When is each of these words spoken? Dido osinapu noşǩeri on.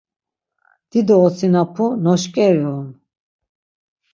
Dido 0.89 1.15
osinapu 1.25 1.85
noşǩeri 2.03 2.63
on. 2.75 2.87